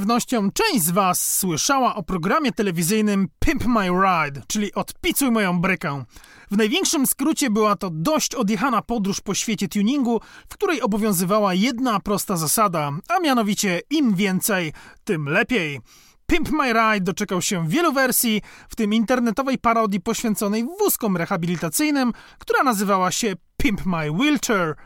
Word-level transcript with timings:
pewnością 0.00 0.50
część 0.50 0.84
z 0.84 0.90
Was 0.90 1.38
słyszała 1.38 1.94
o 1.94 2.02
programie 2.02 2.52
telewizyjnym 2.52 3.28
Pimp 3.38 3.66
My 3.66 3.88
Ride, 3.88 4.42
czyli 4.46 4.74
Odpicuj 4.74 5.30
moją 5.30 5.60
brykę. 5.60 6.04
W 6.50 6.56
największym 6.56 7.06
skrócie 7.06 7.50
była 7.50 7.76
to 7.76 7.90
dość 7.92 8.34
odjechana 8.34 8.82
podróż 8.82 9.20
po 9.20 9.34
świecie 9.34 9.68
tuningu, 9.68 10.20
w 10.48 10.54
której 10.54 10.82
obowiązywała 10.82 11.54
jedna 11.54 12.00
prosta 12.00 12.36
zasada, 12.36 12.90
a 13.08 13.20
mianowicie 13.20 13.80
im 13.90 14.14
więcej, 14.14 14.72
tym 15.04 15.28
lepiej. 15.28 15.80
Pimp 16.26 16.50
My 16.50 16.72
Ride 16.72 17.00
doczekał 17.00 17.42
się 17.42 17.68
wielu 17.68 17.92
wersji, 17.92 18.42
w 18.68 18.76
tym 18.76 18.94
internetowej 18.94 19.58
parodii 19.58 20.00
poświęconej 20.00 20.66
wózkom 20.78 21.16
rehabilitacyjnym, 21.16 22.12
która 22.38 22.62
nazywała 22.62 23.12
się 23.12 23.32
Pimp 23.56 23.86
My 23.86 24.10
Wheelchair– 24.12 24.74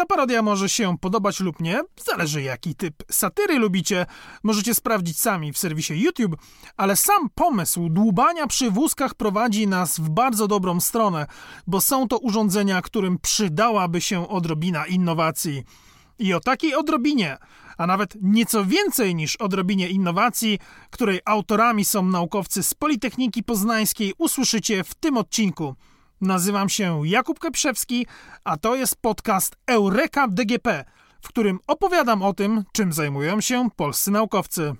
ta 0.00 0.06
parodia 0.06 0.42
może 0.42 0.68
się 0.68 0.98
podobać 0.98 1.40
lub 1.40 1.60
nie, 1.60 1.80
zależy 2.04 2.42
jaki 2.42 2.74
typ 2.74 2.94
satyry 3.10 3.58
lubicie. 3.58 4.06
Możecie 4.42 4.74
sprawdzić 4.74 5.20
sami 5.20 5.52
w 5.52 5.58
serwisie 5.58 5.94
YouTube, 5.94 6.36
ale 6.76 6.96
sam 6.96 7.28
pomysł 7.34 7.88
dłubania 7.88 8.46
przy 8.46 8.70
wózkach 8.70 9.14
prowadzi 9.14 9.66
nas 9.66 9.98
w 10.00 10.08
bardzo 10.08 10.48
dobrą 10.48 10.80
stronę, 10.80 11.26
bo 11.66 11.80
są 11.80 12.08
to 12.08 12.18
urządzenia, 12.18 12.82
którym 12.82 13.18
przydałaby 13.18 14.00
się 14.00 14.28
odrobina 14.28 14.86
innowacji. 14.86 15.64
I 16.18 16.34
o 16.34 16.40
takiej 16.40 16.74
odrobinie, 16.74 17.36
a 17.78 17.86
nawet 17.86 18.14
nieco 18.20 18.64
więcej 18.64 19.14
niż 19.14 19.36
odrobinie 19.36 19.88
innowacji, 19.88 20.58
której 20.90 21.20
autorami 21.24 21.84
są 21.84 22.02
naukowcy 22.02 22.62
z 22.62 22.74
Politechniki 22.74 23.42
Poznańskiej, 23.42 24.14
usłyszycie 24.18 24.84
w 24.84 24.94
tym 24.94 25.16
odcinku. 25.16 25.74
Nazywam 26.20 26.68
się 26.68 27.00
Jakub 27.04 27.38
Keprzewski, 27.38 28.06
a 28.44 28.56
to 28.56 28.74
jest 28.74 28.96
podcast 28.96 29.56
Eureka 29.66 30.28
DGP, 30.28 30.84
w 31.20 31.28
którym 31.28 31.58
opowiadam 31.66 32.22
o 32.22 32.34
tym, 32.34 32.64
czym 32.72 32.92
zajmują 32.92 33.40
się 33.40 33.68
polscy 33.76 34.10
naukowcy. 34.10 34.74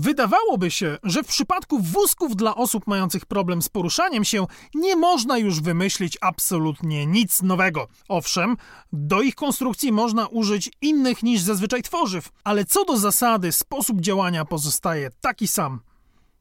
Wydawałoby 0.00 0.70
się, 0.70 0.98
że 1.02 1.22
w 1.22 1.26
przypadku 1.26 1.78
wózków 1.78 2.36
dla 2.36 2.54
osób 2.54 2.86
mających 2.86 3.26
problem 3.26 3.62
z 3.62 3.68
poruszaniem 3.68 4.24
się 4.24 4.46
nie 4.74 4.96
można 4.96 5.38
już 5.38 5.60
wymyślić 5.60 6.18
absolutnie 6.20 7.06
nic 7.06 7.42
nowego. 7.42 7.88
Owszem, 8.08 8.56
do 8.92 9.22
ich 9.22 9.34
konstrukcji 9.34 9.92
można 9.92 10.26
użyć 10.26 10.70
innych 10.80 11.22
niż 11.22 11.40
zazwyczaj 11.40 11.82
tworzyw, 11.82 12.28
ale 12.44 12.64
co 12.64 12.84
do 12.84 12.96
zasady, 12.96 13.52
sposób 13.52 14.00
działania 14.00 14.44
pozostaje 14.44 15.10
taki 15.20 15.48
sam. 15.48 15.80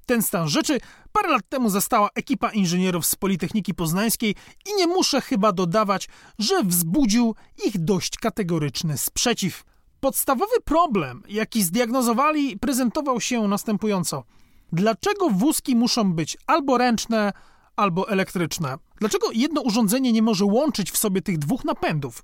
Ten 0.06 0.22
stan 0.22 0.50
rzeczy 0.50 0.80
parę 1.12 1.30
lat 1.30 1.50
temu 1.50 1.70
zastała 1.70 2.10
ekipa 2.16 2.52
inżynierów 2.52 3.06
z 3.06 3.16
Politechniki 3.16 3.74
Poznańskiej 3.74 4.36
i 4.66 4.76
nie 4.78 4.88
muszę 4.88 5.22
chyba 5.22 5.52
dodawać, 5.52 6.08
że 6.40 6.64
wzbudził 6.64 7.36
ich 7.66 7.78
dość 7.78 8.18
kategoryczny 8.18 8.98
sprzeciw. 8.98 9.64
Podstawowy 10.00 10.62
problem, 10.66 11.24
jaki 11.30 11.64
zdiagnozowali, 11.64 12.60
prezentował 12.60 13.22
się 13.22 13.48
następująco. 13.48 14.24
Dlaczego 14.74 15.30
wózki 15.30 15.76
muszą 15.76 16.14
być 16.14 16.38
albo 16.48 16.78
ręczne, 16.78 17.34
albo 17.76 18.10
elektryczne? 18.10 18.78
Dlaczego 19.00 19.32
jedno 19.32 19.62
urządzenie 19.62 20.12
nie 20.12 20.22
może 20.22 20.46
łączyć 20.46 20.92
w 20.92 20.98
sobie 20.98 21.22
tych 21.22 21.38
dwóch 21.38 21.66
napędów? 21.66 22.24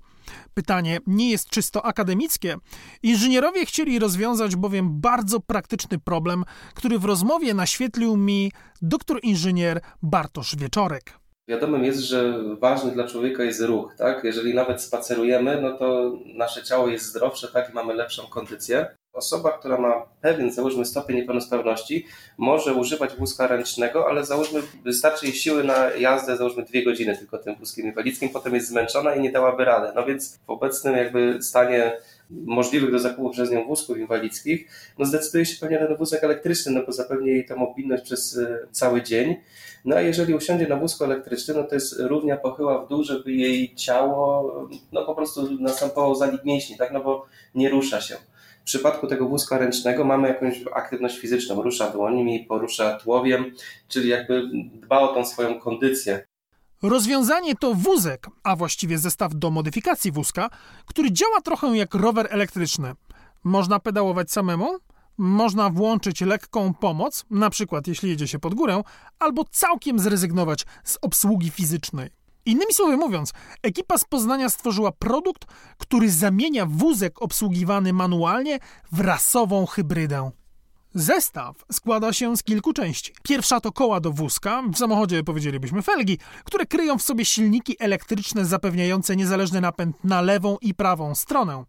Pytanie 0.54 0.98
nie 1.06 1.30
jest 1.30 1.48
czysto 1.48 1.84
akademickie. 1.84 2.56
Inżynierowie 3.02 3.66
chcieli 3.66 3.98
rozwiązać 3.98 4.56
bowiem 4.56 5.00
bardzo 5.00 5.40
praktyczny 5.40 5.98
problem, 5.98 6.44
który 6.74 6.98
w 6.98 7.04
rozmowie 7.04 7.54
naświetlił 7.54 8.16
mi 8.16 8.52
doktor 8.82 9.18
inżynier 9.22 9.80
Bartosz 10.02 10.56
Wieczorek. 10.56 11.25
Wiadomym 11.48 11.84
jest, 11.84 12.00
że 12.00 12.38
ważny 12.60 12.90
dla 12.90 13.06
człowieka 13.06 13.42
jest 13.42 13.60
ruch, 13.60 13.94
tak? 13.98 14.24
Jeżeli 14.24 14.54
nawet 14.54 14.82
spacerujemy, 14.82 15.60
no 15.62 15.78
to 15.78 16.12
nasze 16.34 16.62
ciało 16.62 16.88
jest 16.88 17.06
zdrowsze, 17.06 17.48
tak? 17.48 17.70
I 17.70 17.74
mamy 17.74 17.94
lepszą 17.94 18.22
kondycję. 18.26 18.86
Osoba, 19.12 19.58
która 19.58 19.78
ma 19.78 20.06
pewien, 20.20 20.52
załóżmy, 20.52 20.84
stopień 20.84 21.16
niepełnosprawności, 21.16 22.06
może 22.38 22.74
używać 22.74 23.14
wózka 23.14 23.46
ręcznego, 23.46 24.08
ale 24.08 24.24
załóżmy, 24.24 24.62
wystarczy 24.84 25.26
jej 25.26 25.34
siły 25.34 25.64
na 25.64 25.90
jazdę, 25.90 26.36
załóżmy 26.36 26.62
dwie 26.62 26.84
godziny 26.84 27.16
tylko 27.16 27.38
tym 27.38 27.54
wózkiem 27.56 27.86
inwalidzkim, 27.86 28.28
potem 28.28 28.54
jest 28.54 28.68
zmęczona 28.68 29.14
i 29.14 29.20
nie 29.20 29.32
dałaby 29.32 29.64
rady. 29.64 29.92
No 29.94 30.04
więc 30.04 30.38
w 30.46 30.50
obecnym 30.50 30.96
jakby 30.96 31.42
stanie 31.42 31.92
możliwych 32.30 32.90
do 32.90 32.98
zakupu 32.98 33.30
przez 33.30 33.50
nią 33.50 33.66
wózków 33.66 33.98
inwalidzkich, 33.98 34.70
no 34.98 35.06
zdecyduje 35.06 35.46
się 35.46 35.60
pewnie 35.60 35.80
na 35.80 35.96
wózek 35.96 36.24
elektryczny, 36.24 36.72
no 36.72 36.82
bo 36.86 36.92
zapewni 36.92 37.28
jej 37.28 37.46
tę 37.46 37.56
mobilność 37.56 38.04
przez 38.04 38.38
e, 38.38 38.58
cały 38.70 39.02
dzień. 39.02 39.36
No 39.84 39.96
a 39.96 40.00
jeżeli 40.00 40.34
usiądzie 40.34 40.68
na 40.68 40.76
wózku 40.76 41.04
elektrycznym, 41.04 41.56
no 41.56 41.64
to 41.64 41.74
jest 41.74 42.00
równia 42.00 42.36
pochyła 42.36 42.84
w 42.84 42.88
dół, 42.88 43.04
żeby 43.04 43.32
jej 43.32 43.74
ciało 43.74 44.68
no 44.92 45.04
po 45.04 45.14
prostu 45.14 45.60
następowało 45.60 46.14
zanik 46.14 46.44
mięśni, 46.44 46.76
tak, 46.76 46.92
no 46.92 47.00
bo 47.00 47.26
nie 47.54 47.68
rusza 47.68 48.00
się. 48.00 48.16
W 48.60 48.64
przypadku 48.64 49.06
tego 49.06 49.28
wózka 49.28 49.58
ręcznego 49.58 50.04
mamy 50.04 50.28
jakąś 50.28 50.64
aktywność 50.74 51.18
fizyczną, 51.18 51.62
rusza 51.62 51.90
dłońmi, 51.90 52.44
porusza 52.48 52.98
tułowiem, 52.98 53.54
czyli 53.88 54.08
jakby 54.08 54.42
dba 54.74 55.00
o 55.00 55.14
tą 55.14 55.24
swoją 55.24 55.60
kondycję. 55.60 56.26
Rozwiązanie 56.82 57.54
to 57.54 57.74
wózek, 57.74 58.26
a 58.42 58.56
właściwie 58.56 58.98
zestaw 58.98 59.34
do 59.34 59.50
modyfikacji 59.50 60.12
wózka, 60.12 60.50
który 60.86 61.12
działa 61.12 61.40
trochę 61.40 61.76
jak 61.76 61.94
rower 61.94 62.26
elektryczny. 62.30 62.94
Można 63.44 63.80
pedałować 63.80 64.32
samemu, 64.32 64.78
można 65.18 65.70
włączyć 65.70 66.20
lekką 66.20 66.74
pomoc, 66.74 67.24
na 67.30 67.50
przykład 67.50 67.86
jeśli 67.86 68.10
jedzie 68.10 68.28
się 68.28 68.38
pod 68.38 68.54
górę, 68.54 68.82
albo 69.18 69.44
całkiem 69.44 69.98
zrezygnować 69.98 70.66
z 70.84 70.98
obsługi 71.02 71.50
fizycznej. 71.50 72.10
Innymi 72.46 72.74
słowy 72.74 72.96
mówiąc, 72.96 73.32
ekipa 73.62 73.98
z 73.98 74.04
Poznania 74.04 74.48
stworzyła 74.50 74.92
produkt, 74.92 75.44
który 75.78 76.10
zamienia 76.10 76.66
wózek 76.66 77.22
obsługiwany 77.22 77.92
manualnie 77.92 78.58
w 78.92 79.00
rasową 79.00 79.66
hybrydę. 79.66 80.30
Zestaw 80.98 81.64
składa 81.72 82.12
się 82.12 82.36
z 82.36 82.42
kilku 82.42 82.72
części. 82.72 83.12
Pierwsza 83.22 83.60
to 83.60 83.72
koła 83.72 84.00
do 84.00 84.12
wózka, 84.12 84.62
w 84.72 84.76
samochodzie 84.78 85.24
powiedzielibyśmy 85.24 85.82
felgi, 85.82 86.18
które 86.44 86.66
kryją 86.66 86.98
w 86.98 87.02
sobie 87.02 87.24
silniki 87.24 87.76
elektryczne 87.78 88.44
zapewniające 88.44 89.16
niezależny 89.16 89.60
napęd 89.60 90.04
na 90.04 90.20
lewą 90.20 90.56
i 90.60 90.74
prawą 90.74 91.14
stronę. 91.14 91.64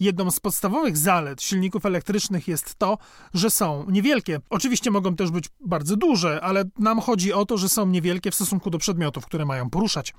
Jedną 0.00 0.30
z 0.30 0.40
podstawowych 0.40 0.96
zalet 0.96 1.42
silników 1.42 1.86
elektrycznych 1.86 2.48
jest 2.48 2.74
to, 2.74 2.98
że 3.34 3.50
są 3.50 3.86
niewielkie. 3.90 4.40
Oczywiście 4.50 4.90
mogą 4.90 5.16
też 5.16 5.30
być 5.30 5.48
bardzo 5.60 5.96
duże, 5.96 6.40
ale 6.42 6.64
nam 6.78 7.00
chodzi 7.00 7.32
o 7.32 7.46
to, 7.46 7.58
że 7.58 7.68
są 7.68 7.86
niewielkie 7.86 8.30
w 8.30 8.34
stosunku 8.34 8.70
do 8.70 8.78
przedmiotów, 8.78 9.26
które 9.26 9.44
mają 9.44 9.70
poruszać. 9.70 10.14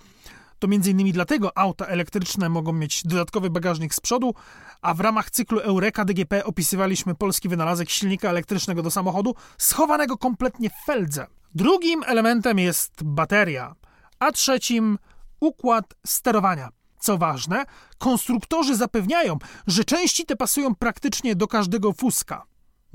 To 0.59 0.67
m.in. 0.67 1.11
dlatego 1.11 1.57
auta 1.57 1.85
elektryczne 1.85 2.49
mogą 2.49 2.73
mieć 2.73 3.03
dodatkowy 3.03 3.49
bagażnik 3.49 3.93
z 3.93 3.99
przodu, 3.99 4.33
a 4.81 4.93
w 4.93 4.99
ramach 4.99 5.31
cyklu 5.31 5.59
Eureka 5.59 6.05
DGP 6.05 6.45
opisywaliśmy 6.45 7.15
polski 7.15 7.49
wynalazek 7.49 7.89
silnika 7.89 8.29
elektrycznego 8.29 8.81
do 8.81 8.91
samochodu 8.91 9.35
schowanego 9.57 10.17
kompletnie 10.17 10.69
w 10.69 10.85
feldze. 10.85 11.27
Drugim 11.55 12.03
elementem 12.05 12.59
jest 12.59 13.03
bateria, 13.03 13.75
a 14.19 14.31
trzecim 14.31 14.97
układ 15.39 15.85
sterowania. 16.05 16.69
Co 16.99 17.17
ważne, 17.17 17.65
konstruktorzy 17.97 18.75
zapewniają, 18.75 19.37
że 19.67 19.83
części 19.83 20.25
te 20.25 20.35
pasują 20.35 20.75
praktycznie 20.75 21.35
do 21.35 21.47
każdego 21.47 21.93
fuska. 21.93 22.45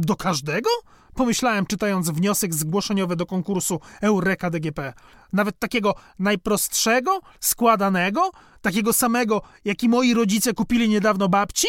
Do 0.01 0.17
każdego? 0.17 0.71
Pomyślałem, 1.15 1.67
czytając 1.67 2.11
wniosek 2.11 2.55
zgłoszeniowy 2.55 3.17
do 3.17 3.27
konkursu 3.27 3.81
Eureka 4.01 4.51
DGP. 4.51 4.93
Nawet 5.33 5.59
takiego 5.59 5.95
najprostszego, 6.19 7.21
składanego, 7.41 8.31
takiego 8.63 8.93
samego, 8.93 9.43
jaki 9.65 9.89
moi 9.89 10.15
rodzice 10.15 10.53
kupili 10.55 10.89
niedawno 10.89 11.29
babci? 11.29 11.69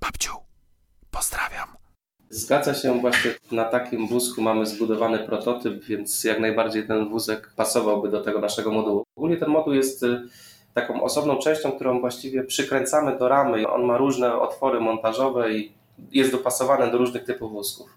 Babciu, 0.00 0.32
pozdrawiam. 1.10 1.68
Zgadza 2.30 2.74
się, 2.74 3.00
właśnie 3.00 3.30
na 3.52 3.64
takim 3.64 4.08
wózku 4.08 4.42
mamy 4.42 4.66
zbudowany 4.66 5.18
prototyp, 5.18 5.84
więc 5.84 6.24
jak 6.24 6.40
najbardziej 6.40 6.86
ten 6.86 7.08
wózek 7.08 7.52
pasowałby 7.56 8.08
do 8.08 8.20
tego 8.20 8.40
naszego 8.40 8.72
modułu. 8.72 9.04
Ogólnie 9.16 9.36
ten 9.36 9.48
moduł 9.48 9.74
jest 9.74 10.02
y, 10.02 10.22
taką 10.74 11.02
osobną 11.02 11.36
częścią, 11.36 11.72
którą 11.72 12.00
właściwie 12.00 12.44
przykręcamy 12.44 13.18
do 13.18 13.28
ramy. 13.28 13.68
On 13.68 13.84
ma 13.84 13.96
różne 13.96 14.34
otwory 14.34 14.80
montażowe 14.80 15.52
i 15.52 15.79
jest 16.12 16.32
dopasowany 16.32 16.90
do 16.90 16.98
różnych 16.98 17.24
typów 17.24 17.52
wózków. 17.52 17.90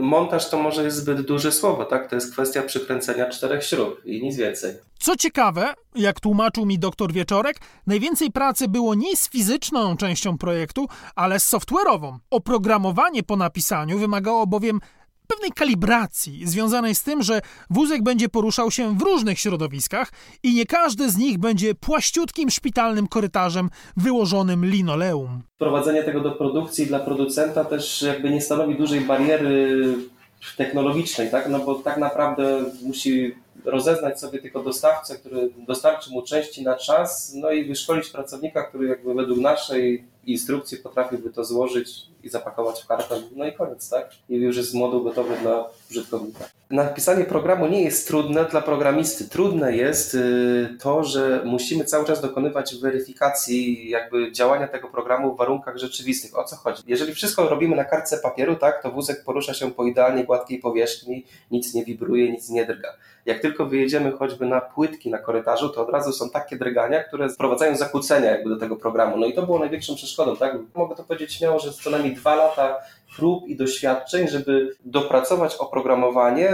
Montaż 0.00 0.50
to 0.50 0.58
może 0.58 0.84
jest 0.84 0.96
zbyt 0.96 1.20
duże 1.20 1.52
słowo, 1.52 1.84
tak? 1.84 2.10
To 2.10 2.14
jest 2.14 2.32
kwestia 2.32 2.62
przykręcenia 2.62 3.30
czterech 3.30 3.64
śrub 3.64 4.04
i 4.04 4.22
nic 4.22 4.36
więcej. 4.36 4.74
Co 4.98 5.16
ciekawe, 5.16 5.74
jak 5.94 6.20
tłumaczył 6.20 6.66
mi 6.66 6.78
doktor 6.78 7.12
Wieczorek, 7.12 7.56
najwięcej 7.86 8.30
pracy 8.30 8.68
było 8.68 8.94
nie 8.94 9.16
z 9.16 9.30
fizyczną 9.30 9.96
częścią 9.96 10.38
projektu, 10.38 10.86
ale 11.14 11.40
z 11.40 11.52
software'ową. 11.52 12.16
Oprogramowanie 12.30 13.22
po 13.22 13.36
napisaniu 13.36 13.98
wymagało 13.98 14.46
bowiem 14.46 14.80
pewnej 15.28 15.52
kalibracji 15.52 16.46
związanej 16.46 16.94
z 16.94 17.02
tym, 17.02 17.22
że 17.22 17.40
wózek 17.70 18.02
będzie 18.02 18.28
poruszał 18.28 18.70
się 18.70 18.98
w 18.98 19.02
różnych 19.02 19.38
środowiskach 19.38 20.12
i 20.42 20.54
nie 20.54 20.66
każdy 20.66 21.10
z 21.10 21.16
nich 21.16 21.38
będzie 21.38 21.74
płaściutkim 21.74 22.50
szpitalnym 22.50 23.06
korytarzem 23.06 23.70
wyłożonym 23.96 24.64
linoleum. 24.64 25.42
Wprowadzenie 25.54 26.02
tego 26.02 26.20
do 26.20 26.32
produkcji 26.32 26.86
dla 26.86 26.98
producenta 26.98 27.64
też 27.64 28.02
jakby 28.02 28.30
nie 28.30 28.40
stanowi 28.40 28.74
dużej 28.74 29.00
bariery 29.00 29.94
technologicznej, 30.56 31.30
tak? 31.30 31.48
No 31.48 31.58
bo 31.58 31.74
tak 31.74 31.96
naprawdę 31.98 32.64
musi 32.82 33.34
rozeznać 33.64 34.20
sobie 34.20 34.38
tylko 34.38 34.62
dostawcę, 34.62 35.16
który 35.18 35.50
dostarczy 35.66 36.10
mu 36.10 36.22
części 36.22 36.62
na 36.62 36.76
czas, 36.76 37.34
no 37.34 37.50
i 37.50 37.64
wyszkolić 37.64 38.08
pracownika, 38.08 38.62
który 38.62 38.88
jakby 38.88 39.14
według 39.14 39.38
naszej 39.38 40.04
instrukcji 40.32 40.78
potrafiłby 40.78 41.30
to 41.30 41.44
złożyć 41.44 41.88
i 42.22 42.28
zapakować 42.28 42.82
w 42.82 42.86
karton, 42.86 43.22
no 43.36 43.46
i 43.46 43.52
koniec, 43.52 43.90
tak? 43.90 44.10
I 44.28 44.36
już 44.36 44.56
jest 44.56 44.74
moduł 44.74 45.04
gotowy 45.04 45.36
dla 45.42 45.70
użytkownika. 45.90 46.44
Napisanie 46.70 47.24
programu 47.24 47.66
nie 47.66 47.82
jest 47.82 48.08
trudne 48.08 48.44
dla 48.44 48.60
programisty. 48.60 49.28
Trudne 49.28 49.76
jest 49.76 50.14
y, 50.14 50.76
to, 50.80 51.04
że 51.04 51.42
musimy 51.44 51.84
cały 51.84 52.04
czas 52.04 52.20
dokonywać 52.20 52.76
weryfikacji 52.76 53.90
jakby 53.90 54.32
działania 54.32 54.68
tego 54.68 54.88
programu 54.88 55.34
w 55.34 55.38
warunkach 55.38 55.76
rzeczywistych. 55.76 56.38
O 56.38 56.44
co 56.44 56.56
chodzi? 56.56 56.82
Jeżeli 56.86 57.14
wszystko 57.14 57.48
robimy 57.48 57.76
na 57.76 57.84
kartce 57.84 58.18
papieru, 58.18 58.56
tak, 58.56 58.82
to 58.82 58.90
wózek 58.90 59.24
porusza 59.24 59.54
się 59.54 59.70
po 59.70 59.84
idealnie 59.84 60.24
gładkiej 60.24 60.58
powierzchni, 60.58 61.24
nic 61.50 61.74
nie 61.74 61.84
wibruje, 61.84 62.30
nic 62.32 62.50
nie 62.50 62.66
drga. 62.66 62.88
Jak 63.26 63.40
tylko 63.40 63.66
wyjedziemy 63.66 64.12
choćby 64.12 64.46
na 64.46 64.60
płytki 64.60 65.10
na 65.10 65.18
korytarzu, 65.18 65.68
to 65.68 65.82
od 65.82 65.90
razu 65.90 66.12
są 66.12 66.30
takie 66.30 66.56
drgania, 66.56 67.04
które 67.04 67.28
wprowadzają 67.28 67.76
zakłócenia 67.76 68.30
jakby 68.30 68.50
do 68.50 68.56
tego 68.56 68.76
programu. 68.76 69.16
No 69.16 69.26
i 69.26 69.32
to 69.32 69.42
było 69.42 69.58
największą 69.58 69.94
przeszkodą, 69.94 70.13
tak? 70.36 70.56
Mogę 70.74 70.96
to 70.96 71.04
powiedzieć 71.04 71.32
śmiało, 71.32 71.58
że 71.58 71.72
co 71.72 71.90
najmniej 71.90 72.14
dwa 72.16 72.34
lata 72.34 72.76
prób 73.16 73.48
i 73.48 73.56
doświadczeń, 73.56 74.28
żeby 74.28 74.76
dopracować 74.84 75.56
oprogramowanie 75.56 76.50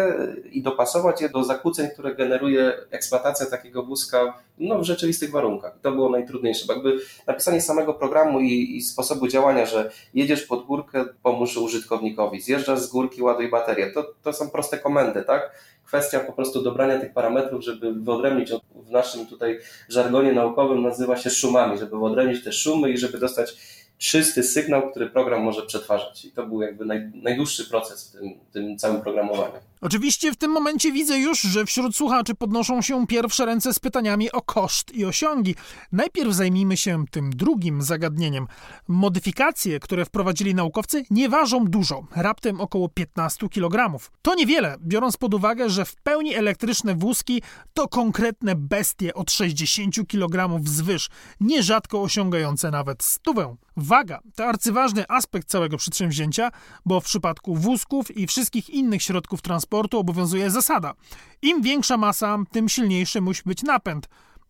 i 0.53 0.63
dopasować 0.63 1.21
je 1.21 1.29
do 1.29 1.45
zakłóceń, 1.45 1.89
które 1.91 2.15
generuje 2.15 2.73
eksploatacja 2.91 3.47
takiego 3.47 3.83
wózka 3.83 4.39
no, 4.59 4.79
w 4.79 4.85
rzeczywistych 4.85 5.31
warunkach. 5.31 5.79
To 5.83 5.93
było 5.93 6.11
najtrudniejsze, 6.11 6.67
bo 6.67 6.73
jakby 6.73 6.99
napisanie 7.27 7.61
samego 7.61 7.95
programu 7.95 8.41
i, 8.41 8.77
i 8.77 8.83
sposobu 8.83 9.29
działania, 9.29 9.67
że 9.67 9.91
jedziesz 10.15 10.43
pod 10.43 10.67
górkę, 10.67 11.05
pomóż 11.23 11.57
użytkownikowi, 11.57 12.41
zjeżdżasz 12.41 12.79
z 12.79 12.87
górki, 12.87 13.23
ładuj 13.23 13.51
baterię, 13.51 13.91
to, 13.91 14.15
to 14.23 14.33
są 14.33 14.51
proste 14.51 14.79
komendy, 14.79 15.23
tak? 15.23 15.51
Kwestia 15.87 16.21
po 16.21 16.33
prostu 16.33 16.63
dobrania 16.63 17.01
tych 17.01 17.13
parametrów, 17.13 17.65
żeby 17.65 17.93
wyodrębnić, 17.93 18.51
w 18.75 18.91
naszym 18.91 19.27
tutaj 19.27 19.59
żargonie 19.89 20.33
naukowym 20.33 20.83
nazywa 20.83 21.17
się 21.17 21.31
szumami, 21.31 21.79
żeby 21.79 21.91
wyodrębnić 21.91 22.45
te 22.45 22.53
szumy 22.53 22.91
i 22.91 22.99
żeby 22.99 23.19
dostać 23.19 23.57
czysty 24.01 24.43
sygnał, 24.43 24.91
który 24.91 25.11
program 25.11 25.43
może 25.43 25.63
przetwarzać. 25.63 26.25
I 26.25 26.33
to 26.33 26.47
był 26.47 26.63
jakby 26.63 26.85
naj, 26.85 27.11
najdłuższy 27.15 27.65
proces 27.65 28.09
w 28.09 28.13
tym, 28.13 28.35
tym 28.53 28.79
całym 28.79 29.03
programowaniu. 29.03 29.70
Oczywiście 29.83 30.33
w 30.33 30.37
tym 30.37 30.51
momencie 30.51 30.93
widzę 30.93 31.19
już, 31.19 31.41
że 31.41 31.67
wśród 31.67 31.97
słuchaczy 31.97 32.35
podnoszą 32.35 32.83
się 32.83 33.07
pierwsze 33.07 33.47
ręce 33.47 33.75
z 33.75 33.79
pytaniami 33.79 34.33
o 34.33 34.43
koszt 34.43 34.95
i 34.95 35.05
osiągi. 35.05 35.55
Najpierw 35.93 36.33
zajmijmy 36.33 36.77
się 36.77 37.05
tym 37.11 37.31
drugim 37.31 37.83
zagadnieniem. 37.83 38.47
Modyfikacje, 38.89 39.81
które 39.81 40.05
wprowadzili 40.05 40.55
naukowcy, 40.55 41.05
nie 41.11 41.29
ważą 41.29 41.65
dużo, 41.65 42.07
raptem 42.17 42.61
około 42.61 42.89
15 42.89 43.49
kg. 43.49 43.99
To 44.23 44.35
niewiele, 44.35 44.77
biorąc 44.81 45.17
pod 45.17 45.35
uwagę, 45.35 45.71
że 45.71 45.85
w 45.85 45.97
pełni 45.97 46.35
elektryczne 46.35 46.95
wózki 46.95 47.43
to 47.75 47.89
konkretne 47.89 48.55
bestie 48.55 49.15
od 49.15 49.31
60 49.31 49.95
kg 50.09 50.61
wzwyż, 50.63 51.09
nierzadko 51.41 52.03
osiągające 52.03 52.71
nawet 52.71 53.03
stówę. 53.03 53.57
Waga 53.77 54.21
to 54.35 54.45
arcyważny 54.45 55.05
aspekt 55.09 55.49
całego 55.49 55.77
przedsięwzięcia, 55.77 56.51
bo 56.87 57.01
w 57.01 57.05
przypadku 57.05 57.55
wózków 57.55 58.17
i 58.17 58.27
wszystkich 58.27 58.71
innych 58.71 59.03
środków 59.03 59.43
transportu 59.43 59.70
obowiązuje 59.71 60.51
zasada: 60.51 60.95
im 61.43 61.63
większa 61.63 61.97
masa, 61.97 62.39
tym 62.53 62.69
silniejszy 62.69 63.21
musi 63.21 63.43
być 63.47 63.63
napęd, 63.63 64.09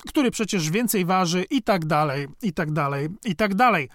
który 0.08 0.31
przecież 0.31 0.70
więcej 0.70 1.05
waży 1.05 1.44
i 1.50 1.62
tak 1.62 1.84
dalej, 1.87 2.28
i 2.43 2.52
tak 2.52 2.72
dalej, 2.72 3.08
i 3.25 3.37
tak 3.37 3.55
dalej. 3.55 3.88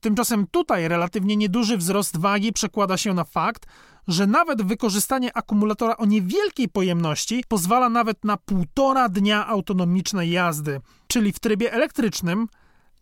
Tymczasem 0.00 0.46
tutaj 0.50 0.88
relatywnie 0.88 1.36
nieduży 1.36 1.76
wzrost 1.76 2.16
wagi 2.16 2.52
przekłada 2.52 2.96
się 2.96 3.14
na 3.14 3.24
fakt, 3.24 3.66
że 4.08 4.26
nawet 4.26 4.62
wykorzystanie 4.62 5.36
akumulatora 5.36 5.96
o 5.96 6.06
niewielkiej 6.06 6.68
pojemności 6.68 7.44
pozwala 7.48 7.88
nawet 7.88 8.24
na 8.24 8.36
półtora 8.36 9.08
dnia 9.08 9.46
autonomicznej 9.46 10.30
jazdy, 10.30 10.80
czyli 11.06 11.32
w 11.32 11.38
trybie 11.38 11.72
elektrycznym, 11.72 12.48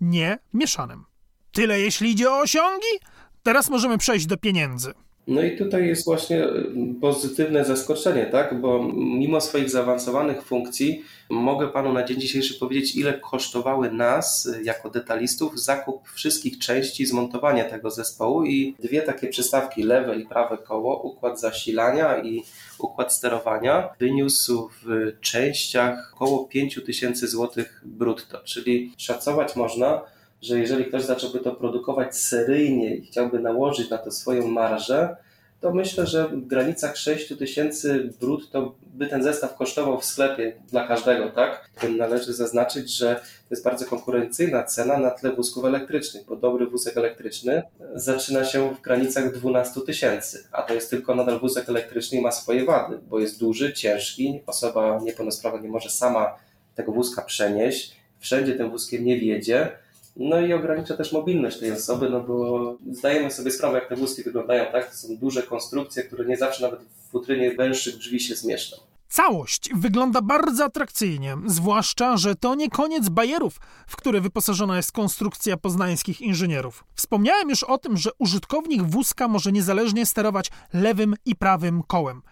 nie 0.00 0.38
mieszanym. 0.54 1.04
Tyle 1.52 1.80
jeśli 1.80 2.10
idzie 2.10 2.30
o 2.30 2.38
osiągi. 2.38 3.00
Teraz 3.42 3.70
możemy 3.70 3.98
przejść 3.98 4.26
do 4.26 4.36
pieniędzy. 4.36 4.94
No 5.28 5.42
i 5.42 5.56
tutaj 5.56 5.86
jest 5.86 6.04
właśnie 6.04 6.44
y, 6.44 6.72
pozytywne 7.00 7.64
zaskoczenie, 7.64 8.26
tak? 8.26 8.60
Bo 8.60 8.92
mimo 8.94 9.40
swoich 9.40 9.70
zaawansowanych 9.70 10.42
funkcji, 10.42 11.04
mogę 11.30 11.68
Panu 11.68 11.92
na 11.92 12.04
dzień 12.04 12.20
dzisiejszy 12.20 12.58
powiedzieć, 12.58 12.96
ile 12.96 13.14
kosztowały 13.14 13.90
nas, 13.90 14.46
y, 14.46 14.62
jako 14.62 14.90
detalistów, 14.90 15.60
zakup 15.60 16.08
wszystkich 16.08 16.58
części 16.58 17.06
zmontowania 17.06 17.64
tego 17.64 17.90
zespołu 17.90 18.44
i 18.44 18.74
dwie 18.78 19.02
takie 19.02 19.28
przystawki, 19.28 19.82
lewe 19.82 20.16
i 20.16 20.26
prawe 20.26 20.58
koło, 20.58 21.02
układ 21.02 21.40
zasilania 21.40 22.22
i 22.22 22.42
układ 22.78 23.12
sterowania 23.12 23.88
wyniósł 23.98 24.70
w 24.82 25.12
częściach 25.20 26.12
około 26.14 26.44
5000 26.44 27.28
zł 27.28 27.64
brutto, 27.84 28.38
czyli 28.44 28.92
szacować 28.98 29.56
można, 29.56 30.00
że 30.42 30.58
jeżeli 30.58 30.84
ktoś 30.84 31.02
zacząłby 31.02 31.38
to 31.38 31.54
produkować 31.54 32.16
seryjnie 32.16 32.96
i 32.96 33.06
chciałby 33.06 33.40
nałożyć 33.40 33.90
na 33.90 33.98
to 33.98 34.10
swoją 34.10 34.48
marżę, 34.48 35.16
to 35.60 35.72
myślę, 35.72 36.06
że 36.06 36.28
w 36.28 36.46
granicach 36.46 36.96
6 36.96 37.38
tysięcy 37.38 38.12
brutto 38.20 38.74
by 38.94 39.06
ten 39.06 39.22
zestaw 39.22 39.56
kosztował 39.56 40.00
w 40.00 40.04
sklepie 40.04 40.52
dla 40.70 40.86
każdego, 40.86 41.30
tak? 41.30 41.70
Należy 41.98 42.32
zaznaczyć, 42.34 42.90
że 42.96 43.14
to 43.14 43.46
jest 43.50 43.64
bardzo 43.64 43.84
konkurencyjna 43.84 44.64
cena 44.64 44.98
na 44.98 45.10
tle 45.10 45.32
wózków 45.32 45.64
elektrycznych, 45.64 46.26
bo 46.26 46.36
dobry 46.36 46.66
wózek 46.66 46.96
elektryczny 46.96 47.62
zaczyna 47.94 48.44
się 48.44 48.74
w 48.74 48.80
granicach 48.80 49.32
12 49.32 49.80
tysięcy, 49.80 50.44
a 50.52 50.62
to 50.62 50.74
jest 50.74 50.90
tylko 50.90 51.14
nadal 51.14 51.40
wózek 51.40 51.68
elektryczny 51.68 52.18
i 52.18 52.20
ma 52.20 52.32
swoje 52.32 52.64
wady, 52.64 52.98
bo 53.08 53.20
jest 53.20 53.40
duży, 53.40 53.72
ciężki, 53.72 54.40
osoba 54.46 55.00
niepełnosprawna 55.02 55.60
nie 55.60 55.68
może 55.68 55.90
sama 55.90 56.36
tego 56.74 56.92
wózka 56.92 57.22
przenieść, 57.22 57.96
wszędzie 58.18 58.54
tym 58.54 58.70
wózkiem 58.70 59.04
nie 59.04 59.18
wjedzie, 59.20 59.72
no 60.18 60.40
i 60.40 60.52
ogranicza 60.52 60.96
też 60.96 61.12
mobilność 61.12 61.58
tej 61.58 61.72
osoby, 61.72 62.10
no 62.10 62.20
bo 62.20 62.76
zdajemy 62.92 63.30
sobie 63.30 63.50
sprawę, 63.50 63.78
jak 63.78 63.88
te 63.88 63.96
wózki 63.96 64.22
wyglądają, 64.22 64.72
tak? 64.72 64.90
To 64.90 64.96
są 64.96 65.16
duże 65.16 65.42
konstrukcje, 65.42 66.02
które 66.02 66.24
nie 66.24 66.36
zawsze 66.36 66.62
nawet 66.62 66.80
w 66.80 67.10
futrynie 67.10 67.54
węższych 67.54 67.96
drzwi 67.96 68.20
się 68.20 68.34
zmieszczą. 68.34 68.76
Całość 69.08 69.70
wygląda 69.74 70.22
bardzo 70.22 70.64
atrakcyjnie, 70.64 71.36
zwłaszcza, 71.46 72.16
że 72.16 72.34
to 72.34 72.54
nie 72.54 72.70
koniec 72.70 73.08
bajerów, 73.08 73.60
w 73.86 73.96
które 73.96 74.20
wyposażona 74.20 74.76
jest 74.76 74.92
konstrukcja 74.92 75.56
poznańskich 75.56 76.20
inżynierów. 76.20 76.84
Wspomniałem 76.94 77.50
już 77.50 77.62
o 77.62 77.78
tym, 77.78 77.96
że 77.96 78.10
użytkownik 78.18 78.82
wózka 78.82 79.28
może 79.28 79.52
niezależnie 79.52 80.06
sterować 80.06 80.50
lewym 80.72 81.14
i 81.24 81.36
prawym 81.36 81.82
kołem. 81.82 82.22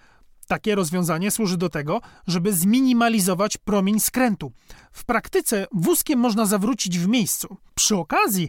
Takie 0.47 0.75
rozwiązanie 0.75 1.31
służy 1.31 1.57
do 1.57 1.69
tego, 1.69 2.01
żeby 2.27 2.53
zminimalizować 2.53 3.57
promień 3.57 4.01
skrętu. 4.01 4.53
W 4.93 5.05
praktyce 5.05 5.67
wózkiem 5.73 6.19
można 6.19 6.47
zawrócić 6.47 6.99
w 6.99 7.09
miejscu. 7.09 7.57
Przy 7.75 7.97
okazji 7.97 8.49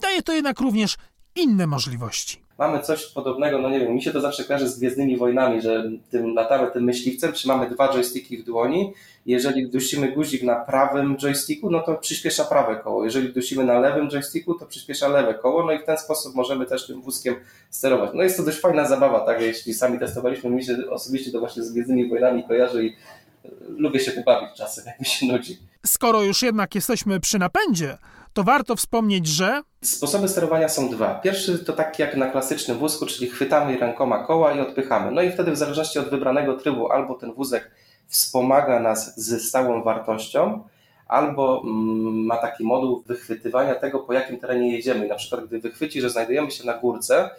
daje 0.00 0.22
to 0.22 0.32
jednak 0.32 0.60
również 0.60 0.96
inne 1.36 1.66
możliwości 1.66 2.40
mamy 2.58 2.80
coś 2.80 3.06
podobnego, 3.06 3.58
no 3.58 3.70
nie 3.70 3.80
wiem, 3.80 3.94
mi 3.94 4.02
się 4.02 4.10
to 4.10 4.20
zawsze 4.20 4.44
kojarzy 4.44 4.68
z 4.68 4.78
Gwiezdnymi 4.78 5.16
Wojnami, 5.16 5.62
że 5.62 5.90
tym 6.10 6.34
latamy 6.34 6.70
tym 6.70 6.84
myśliwcem, 6.84 7.32
trzymamy 7.32 7.70
dwa 7.70 7.92
joysticki 7.92 8.38
w 8.38 8.44
dłoni 8.44 8.92
jeżeli 9.26 9.70
dusimy 9.70 10.12
guzik 10.12 10.42
na 10.42 10.54
prawym 10.54 11.16
joysticku, 11.16 11.70
no 11.70 11.80
to 11.80 11.94
przyspiesza 11.94 12.44
prawe 12.44 12.76
koło. 12.76 13.04
Jeżeli 13.04 13.32
dusimy 13.32 13.64
na 13.64 13.80
lewym 13.80 14.10
joysticku, 14.10 14.54
to 14.54 14.66
przyspiesza 14.66 15.08
lewe 15.08 15.34
koło, 15.34 15.66
no 15.66 15.72
i 15.72 15.78
w 15.78 15.84
ten 15.84 15.98
sposób 15.98 16.34
możemy 16.34 16.66
też 16.66 16.86
tym 16.86 17.02
wózkiem 17.02 17.34
sterować. 17.70 18.10
No 18.14 18.22
jest 18.22 18.36
to 18.36 18.42
dość 18.42 18.60
fajna 18.60 18.88
zabawa, 18.88 19.20
tak, 19.20 19.40
jeśli 19.40 19.74
sami 19.74 19.98
testowaliśmy, 19.98 20.50
mi 20.50 20.64
się 20.64 20.76
osobiście 20.90 21.32
to 21.32 21.40
właśnie 21.40 21.62
z 21.62 21.72
Gwiezdnymi 21.72 22.08
Wojnami 22.08 22.44
kojarzy 22.44 22.84
i 22.84 22.88
e, 22.88 23.48
lubię 23.68 24.00
się 24.00 24.10
pobawić 24.10 24.50
czasem, 24.56 24.84
jak 24.86 25.00
mi 25.00 25.06
się 25.06 25.26
nudzi. 25.26 25.58
Skoro 25.86 26.22
już 26.22 26.42
jednak 26.42 26.74
jesteśmy 26.74 27.20
przy 27.20 27.38
napędzie, 27.38 27.98
to 28.32 28.44
warto 28.44 28.76
wspomnieć, 28.76 29.26
że. 29.26 29.62
Sposoby 29.84 30.28
sterowania 30.28 30.68
są 30.68 30.88
dwa. 30.88 31.14
Pierwszy 31.14 31.58
to 31.58 31.72
taki 31.72 32.02
jak 32.02 32.16
na 32.16 32.30
klasycznym 32.30 32.78
wózku, 32.78 33.06
czyli 33.06 33.30
chwytamy 33.30 33.78
rękoma 33.78 34.24
koła 34.24 34.52
i 34.52 34.60
odpychamy. 34.60 35.10
No 35.10 35.22
i 35.22 35.30
wtedy 35.30 35.52
w 35.52 35.56
zależności 35.56 35.98
od 35.98 36.10
wybranego 36.10 36.56
trybu 36.56 36.92
albo 36.92 37.14
ten 37.14 37.32
wózek 37.32 37.70
wspomaga 38.06 38.80
nas 38.80 39.20
ze 39.20 39.40
stałą 39.40 39.82
wartością, 39.82 40.64
albo 41.08 41.62
mm, 41.64 42.24
ma 42.26 42.36
taki 42.36 42.64
moduł 42.64 43.02
wychwytywania 43.06 43.74
tego, 43.74 43.98
po 43.98 44.12
jakim 44.12 44.38
terenie 44.38 44.72
jedziemy. 44.72 45.08
Na 45.08 45.14
przykład, 45.14 45.46
gdy 45.46 45.60
wychwyci, 45.60 46.00
że 46.00 46.10
znajdujemy 46.10 46.50
się 46.50 46.66
na 46.66 46.78
górce, 46.78 47.30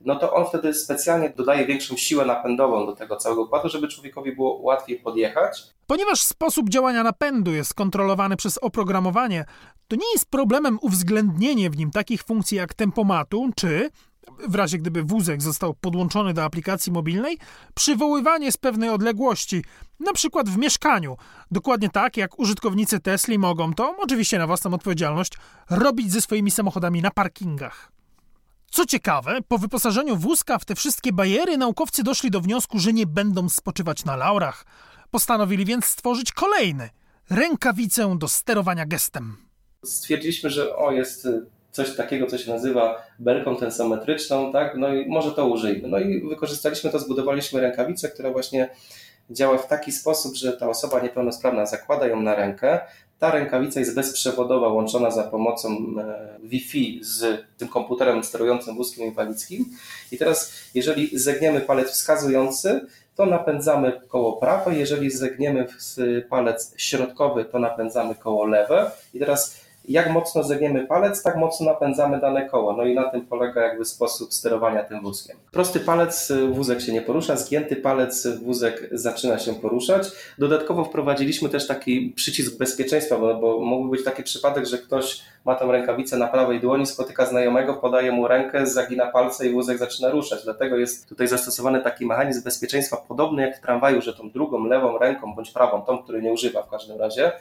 no 0.00 0.16
to 0.16 0.32
on 0.32 0.46
wtedy 0.46 0.74
specjalnie 0.74 1.30
dodaje 1.30 1.66
większą 1.66 1.96
siłę 1.96 2.24
napędową 2.24 2.86
do 2.86 2.96
tego 2.96 3.16
całego 3.16 3.42
układu, 3.42 3.68
żeby 3.68 3.88
człowiekowi 3.88 4.32
było 4.32 4.54
łatwiej 4.62 4.96
podjechać. 4.96 5.62
Ponieważ 5.86 6.22
sposób 6.22 6.68
działania 6.68 7.02
napędu 7.02 7.52
jest 7.52 7.74
kontrolowany 7.74 8.36
przez 8.36 8.58
oprogramowanie, 8.58 9.44
to 9.90 9.96
nie 9.96 10.12
jest 10.12 10.30
problemem 10.30 10.78
uwzględnienie 10.82 11.70
w 11.70 11.76
nim 11.76 11.90
takich 11.90 12.22
funkcji 12.22 12.56
jak 12.56 12.74
tempomatu 12.74 13.50
czy 13.56 13.90
w 14.48 14.54
razie 14.54 14.78
gdyby 14.78 15.02
wózek 15.02 15.42
został 15.42 15.74
podłączony 15.74 16.34
do 16.34 16.44
aplikacji 16.44 16.92
mobilnej, 16.92 17.38
przywoływanie 17.74 18.52
z 18.52 18.56
pewnej 18.56 18.88
odległości, 18.88 19.64
na 20.00 20.12
przykład 20.12 20.48
w 20.48 20.56
mieszkaniu. 20.56 21.16
Dokładnie 21.50 21.88
tak, 21.90 22.16
jak 22.16 22.38
użytkownicy 22.38 23.00
Tesli 23.00 23.38
mogą 23.38 23.74
to, 23.74 23.96
oczywiście 23.98 24.38
na 24.38 24.46
własną 24.46 24.74
odpowiedzialność, 24.74 25.32
robić 25.70 26.12
ze 26.12 26.20
swoimi 26.20 26.50
samochodami 26.50 27.02
na 27.02 27.10
parkingach. 27.10 27.92
Co 28.70 28.86
ciekawe, 28.86 29.38
po 29.48 29.58
wyposażeniu 29.58 30.16
wózka 30.16 30.58
w 30.58 30.64
te 30.64 30.74
wszystkie 30.74 31.12
bajery 31.12 31.58
naukowcy 31.58 32.02
doszli 32.02 32.30
do 32.30 32.40
wniosku, 32.40 32.78
że 32.78 32.92
nie 32.92 33.06
będą 33.06 33.48
spoczywać 33.48 34.04
na 34.04 34.16
laurach. 34.16 34.66
Postanowili 35.10 35.64
więc 35.64 35.84
stworzyć 35.84 36.32
kolejny 36.32 36.90
rękawicę 37.30 38.18
do 38.18 38.28
sterowania 38.28 38.86
gestem. 38.86 39.49
Stwierdziliśmy, 39.84 40.50
że 40.50 40.76
o, 40.76 40.92
jest 40.92 41.28
coś 41.70 41.96
takiego, 41.96 42.26
co 42.26 42.38
się 42.38 42.52
nazywa 42.52 43.06
belką 43.18 43.56
tensometryczną, 43.56 44.52
tak? 44.52 44.76
No 44.76 44.94
i 44.94 45.08
może 45.08 45.32
to 45.32 45.46
użyjmy. 45.46 45.88
No 45.88 45.98
i 45.98 46.28
wykorzystaliśmy 46.28 46.90
to, 46.90 46.98
zbudowaliśmy 46.98 47.60
rękawicę, 47.60 48.08
która 48.08 48.30
właśnie 48.30 48.70
działa 49.30 49.58
w 49.58 49.68
taki 49.68 49.92
sposób, 49.92 50.34
że 50.34 50.52
ta 50.52 50.68
osoba 50.68 51.00
niepełnosprawna 51.00 51.66
zakłada 51.66 52.06
ją 52.06 52.22
na 52.22 52.34
rękę. 52.34 52.80
Ta 53.18 53.30
rękawica 53.30 53.80
jest 53.80 53.94
bezprzewodowa, 53.94 54.68
łączona 54.68 55.10
za 55.10 55.22
pomocą 55.22 55.68
e, 55.68 56.38
Wi-Fi 56.42 57.00
z 57.02 57.44
tym 57.56 57.68
komputerem 57.68 58.24
sterującym 58.24 58.76
wózkiem 58.76 59.06
inwalidzkim. 59.06 59.64
I 60.12 60.18
teraz, 60.18 60.52
jeżeli 60.74 61.18
zegniemy 61.18 61.60
palec 61.60 61.90
wskazujący, 61.90 62.86
to 63.16 63.26
napędzamy 63.26 64.00
koło 64.08 64.36
prawe, 64.36 64.74
jeżeli 64.74 65.10
zegniemy 65.10 65.66
palec 66.28 66.74
środkowy, 66.76 67.44
to 67.44 67.58
napędzamy 67.58 68.14
koło 68.14 68.46
lewe. 68.46 68.90
I 69.14 69.18
teraz 69.18 69.60
jak 69.90 70.10
mocno 70.10 70.42
zegniemy 70.42 70.86
palec, 70.86 71.22
tak 71.22 71.36
mocno 71.36 71.66
napędzamy 71.66 72.20
dane 72.20 72.48
koło. 72.48 72.72
No 72.72 72.84
i 72.84 72.94
na 72.94 73.10
tym 73.10 73.26
polega 73.26 73.60
jakby 73.60 73.84
sposób 73.84 74.34
sterowania 74.34 74.84
tym 74.84 75.00
wózkiem. 75.00 75.36
Prosty 75.52 75.80
palec, 75.80 76.30
y, 76.30 76.48
wózek 76.48 76.80
się 76.80 76.92
nie 76.92 77.02
porusza, 77.02 77.36
zgięty 77.36 77.76
palec, 77.76 78.26
y, 78.26 78.38
wózek 78.38 78.88
zaczyna 78.92 79.38
się 79.38 79.54
poruszać. 79.54 80.08
Dodatkowo 80.38 80.84
wprowadziliśmy 80.84 81.48
też 81.48 81.66
taki 81.66 82.12
przycisk 82.16 82.58
bezpieczeństwa, 82.58 83.18
bo, 83.18 83.34
bo 83.34 83.60
mógłby 83.60 83.96
być 83.96 84.04
taki 84.04 84.22
przypadek, 84.22 84.66
że 84.66 84.78
ktoś 84.78 85.22
ma 85.44 85.54
tą 85.54 85.72
rękawicę 85.72 86.16
na 86.16 86.26
prawej 86.26 86.60
dłoni, 86.60 86.86
spotyka 86.86 87.26
znajomego, 87.26 87.74
podaje 87.74 88.12
mu 88.12 88.28
rękę, 88.28 88.66
zagina 88.66 89.06
palce 89.06 89.46
i 89.46 89.52
wózek 89.52 89.78
zaczyna 89.78 90.10
ruszać. 90.10 90.44
Dlatego 90.44 90.76
jest 90.76 91.08
tutaj 91.08 91.28
zastosowany 91.28 91.82
taki 91.82 92.06
mechanizm 92.06 92.44
bezpieczeństwa 92.44 92.96
podobny 92.96 93.42
jak 93.42 93.58
w 93.58 93.60
tramwaju, 93.60 94.02
że 94.02 94.14
tą 94.14 94.30
drugą, 94.30 94.64
lewą 94.64 94.98
ręką 94.98 95.34
bądź 95.34 95.50
prawą, 95.50 95.82
tą, 95.82 95.98
której 95.98 96.22
nie 96.22 96.32
używa 96.32 96.62
w 96.62 96.70
każdym 96.70 96.98
razie, 96.98 97.32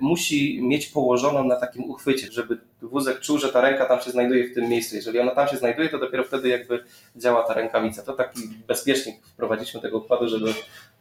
musi 0.00 0.62
mieć 0.62 0.86
położoną 0.86 1.44
na 1.44 1.56
takim 1.56 1.84
uchwycie, 1.84 2.32
żeby 2.32 2.58
wózek 2.82 3.20
czuł, 3.20 3.38
że 3.38 3.48
ta 3.48 3.60
ręka 3.60 3.86
tam 3.86 4.00
się 4.00 4.10
znajduje 4.10 4.48
w 4.48 4.54
tym 4.54 4.68
miejscu. 4.68 4.96
Jeżeli 4.96 5.18
ona 5.18 5.34
tam 5.34 5.48
się 5.48 5.56
znajduje, 5.56 5.88
to 5.88 5.98
dopiero 5.98 6.24
wtedy 6.24 6.48
jakby 6.48 6.84
działa 7.16 7.42
ta 7.42 7.54
rękawica. 7.54 8.02
To 8.02 8.12
taki 8.12 8.40
bezpiecznik 8.68 9.26
wprowadziliśmy 9.26 9.80
tego 9.80 9.98
układu, 9.98 10.28
żeby 10.28 10.54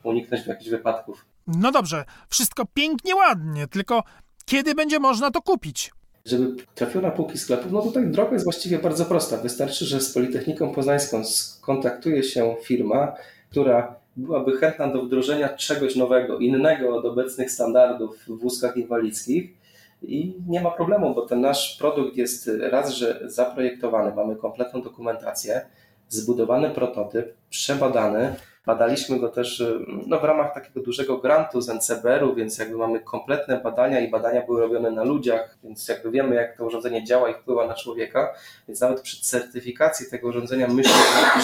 uniknąć 0.04 0.48
jakichś 0.48 0.70
wypadków. 0.70 1.26
No 1.48 1.72
dobrze, 1.72 2.06
wszystko 2.30 2.66
pięknie, 2.74 3.16
ładnie, 3.16 3.68
tylko 3.68 4.04
kiedy 4.46 4.76
będzie 4.76 5.00
można 5.00 5.32
to 5.32 5.42
kupić? 5.42 5.92
Żeby 6.26 6.64
trafiło 6.76 7.02
na 7.02 7.12
półki 7.12 7.38
sklepów, 7.38 7.72
no 7.72 7.82
tutaj 7.82 8.08
droga 8.08 8.34
jest 8.34 8.46
właściwie 8.46 8.80
bardzo 8.80 9.06
prosta. 9.06 9.38
Wystarczy, 9.38 9.86
że 9.86 10.02
z 10.02 10.14
Politechniką 10.14 10.74
Poznańską 10.74 11.24
skontaktuje 11.24 12.24
się 12.24 12.56
firma, 12.64 13.16
która 13.52 13.96
byłaby 14.16 14.58
chętna 14.58 14.88
do 14.88 15.02
wdrożenia 15.02 15.50
czegoś 15.50 15.96
nowego, 15.96 16.38
innego 16.38 16.98
od 16.98 17.06
obecnych 17.06 17.52
standardów 17.52 18.18
w 18.28 18.40
wózkach 18.40 18.78
inwalidzkich. 18.78 19.54
I 20.02 20.36
nie 20.48 20.62
ma 20.62 20.72
problemu, 20.72 21.16
bo 21.16 21.22
ten 21.26 21.42
nasz 21.42 21.78
produkt 21.78 22.18
jest 22.18 22.50
raz, 22.60 22.90
że 22.92 23.22
zaprojektowany, 23.26 24.16
mamy 24.16 24.36
kompletną 24.36 24.82
dokumentację, 24.82 25.66
zbudowany 26.10 26.70
prototyp, 26.70 27.34
przebadany. 27.50 28.36
Badaliśmy 28.66 29.20
go 29.20 29.30
też 29.30 29.64
no, 30.08 30.20
w 30.20 30.24
ramach 30.24 30.54
takiego 30.54 30.82
dużego 30.82 31.18
grantu 31.18 31.62
z 31.62 31.70
NCBR-u, 31.70 32.36
więc 32.36 32.58
jakby 32.58 32.78
mamy 32.78 33.00
kompletne 33.00 33.60
badania 33.60 34.00
i 34.00 34.12
badania 34.12 34.46
były 34.46 34.62
robione 34.62 34.92
na 34.92 35.04
ludziach, 35.04 35.58
więc 35.64 35.88
jakby 35.88 36.12
wiemy, 36.12 36.36
jak 36.36 36.58
to 36.58 36.66
urządzenie 36.66 37.04
działa 37.04 37.30
i 37.30 37.34
wpływa 37.34 37.68
na 37.68 37.74
człowieka, 37.74 38.34
więc 38.68 38.82
nawet 38.82 39.02
przy 39.02 39.22
certyfikacji 39.22 40.10
tego 40.10 40.28
urządzenia 40.28 40.68
myślę, 40.68 40.94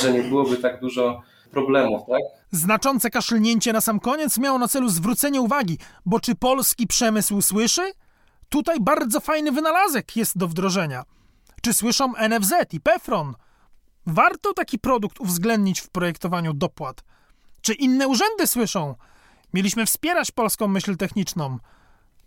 że 0.02 0.12
nie 0.12 0.24
byłoby 0.24 0.58
tak 0.58 0.80
dużo 0.80 1.22
problemów, 1.52 2.02
tak? 2.08 2.20
Znaczące 2.52 3.10
kaszlnięcie 3.10 3.74
na 3.74 3.82
sam 3.82 4.00
koniec 4.00 4.38
miało 4.38 4.60
na 4.60 4.68
celu 4.68 4.90
zwrócenie 4.90 5.42
uwagi, 5.42 5.78
bo 6.06 6.20
czy 6.20 6.36
polski 6.36 6.88
przemysł 6.88 7.42
słyszy? 7.42 7.92
Tutaj 8.50 8.78
bardzo 8.80 9.20
fajny 9.20 9.52
wynalazek 9.52 10.16
jest 10.16 10.38
do 10.38 10.48
wdrożenia. 10.48 11.04
Czy 11.62 11.74
słyszą 11.74 12.14
NFZ 12.30 12.54
i 12.74 12.80
PEFRON? 12.80 13.34
Warto 14.06 14.54
taki 14.54 14.80
produkt 14.80 15.20
uwzględnić 15.20 15.80
w 15.80 15.90
projektowaniu 15.90 16.54
dopłat. 16.54 17.04
Czy 17.62 17.74
inne 17.74 18.08
urzędy 18.08 18.48
słyszą? 18.48 18.96
Mieliśmy 19.54 19.86
wspierać 19.86 20.32
polską 20.32 20.68
myśl 20.68 20.98
techniczną. 20.98 21.58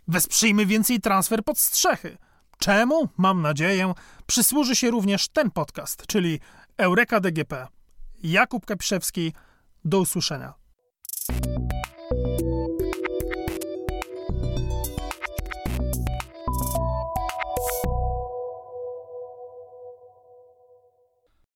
Wesprzyjmy 0.08 0.66
więcej 0.66 1.00
transfer 1.00 1.44
pod 1.44 1.58
strzechy. 1.58 2.18
Czemu, 2.58 3.08
mam 3.16 3.42
nadzieję, 3.42 3.92
przysłuży 4.26 4.76
się 4.76 4.90
również 4.90 5.28
ten 5.28 5.50
podcast, 5.50 6.06
czyli 6.06 6.40
Eureka 6.76 7.20
DGP. 7.20 7.66
Jakub 8.22 8.66
Kapiszewski. 8.66 9.32
Do 9.84 10.00
usłyszenia. 10.00 10.54